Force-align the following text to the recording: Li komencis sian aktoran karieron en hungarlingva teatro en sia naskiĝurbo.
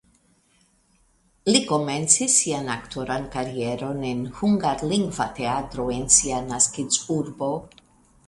Li 1.49 1.59
komencis 1.71 2.37
sian 2.43 2.71
aktoran 2.75 3.27
karieron 3.35 4.01
en 4.13 4.23
hungarlingva 4.39 5.27
teatro 5.41 5.85
en 5.99 6.09
sia 6.17 6.39
naskiĝurbo. 6.49 7.51